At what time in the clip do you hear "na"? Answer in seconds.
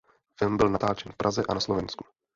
1.53-1.59